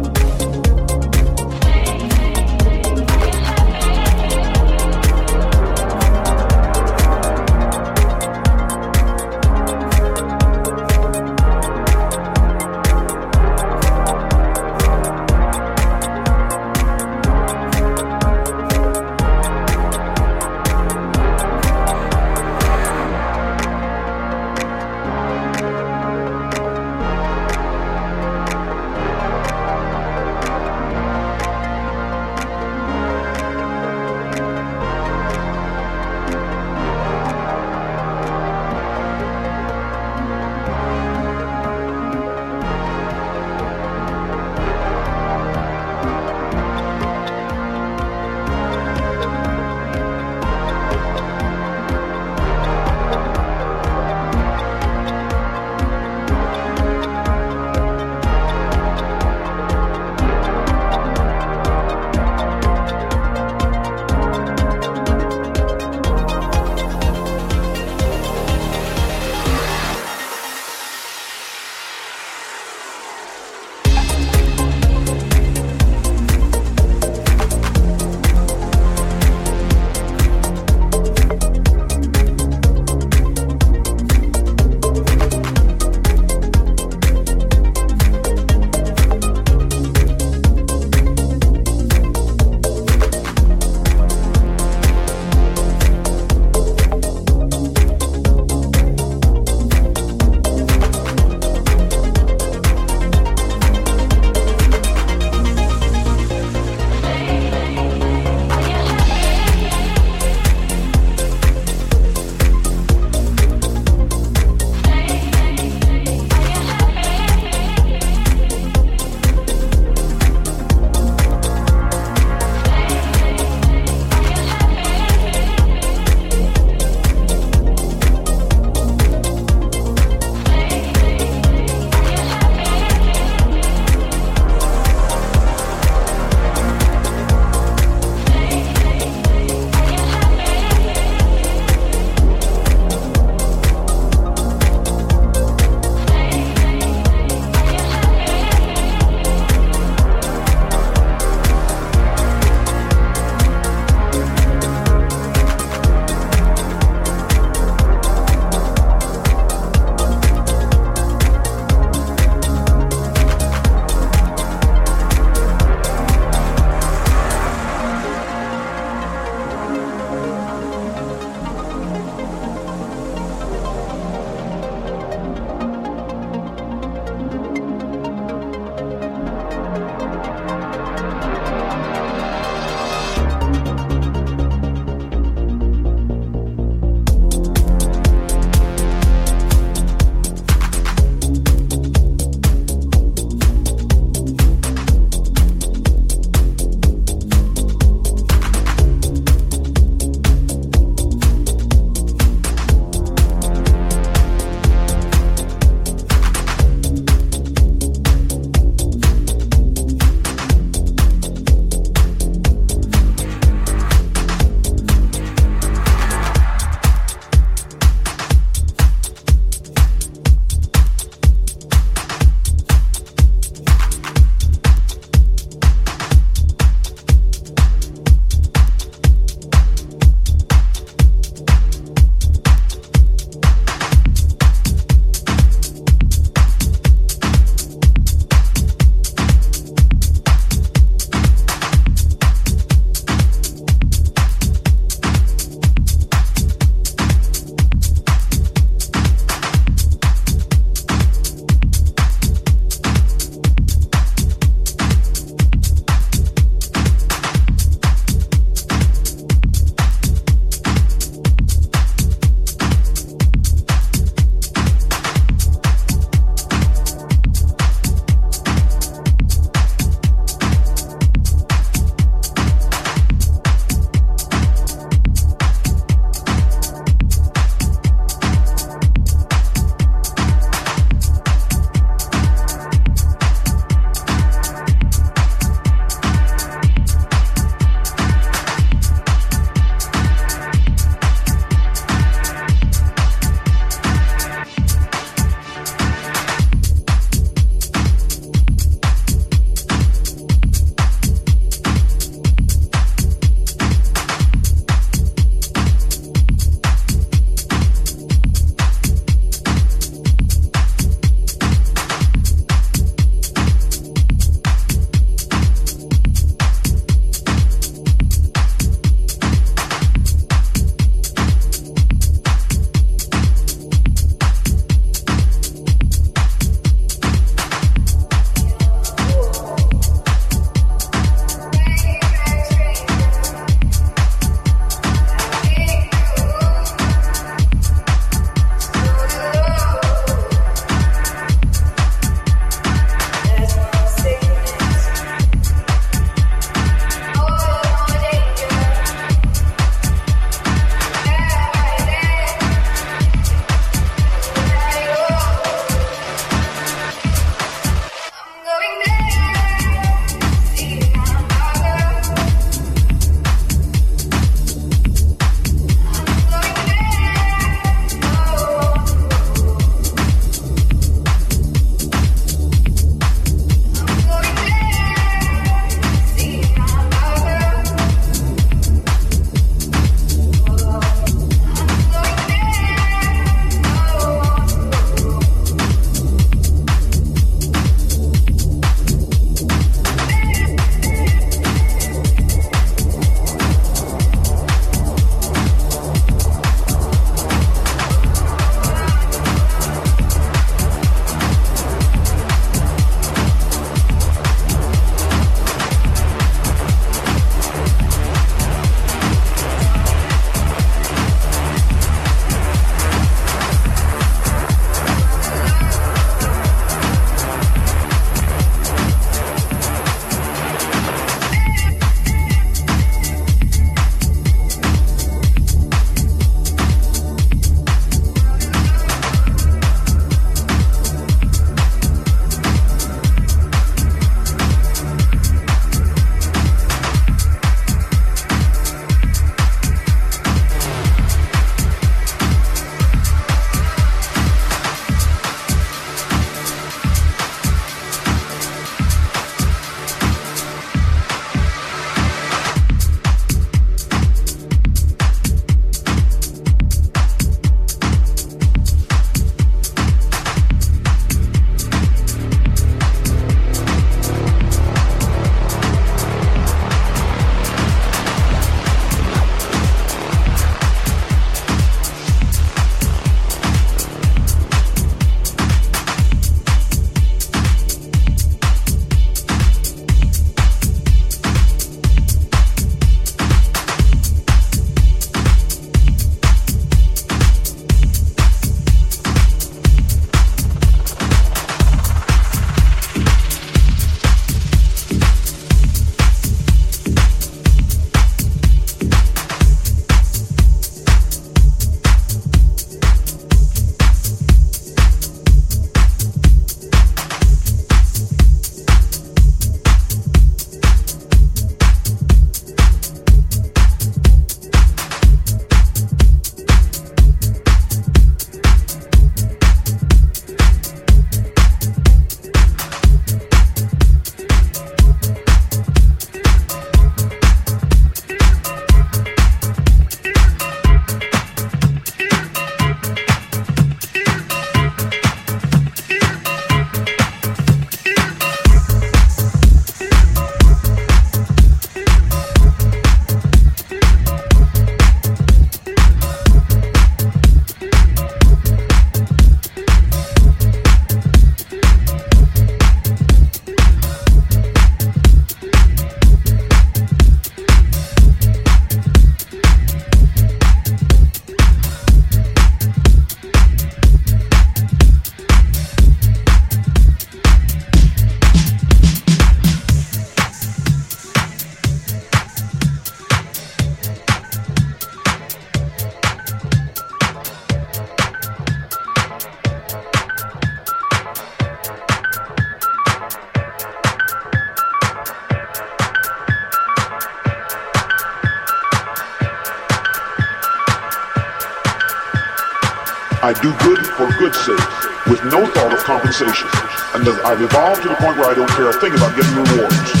I've 597.31 597.41
evolved 597.41 597.81
to 597.83 597.87
the 597.87 597.95
point 597.95 598.17
where 598.17 598.29
I 598.29 598.33
don't 598.33 598.49
care 598.49 598.67
a 598.67 598.73
thing 598.73 598.93
about 598.93 599.15
getting 599.15 599.33
rewards. 599.33 600.00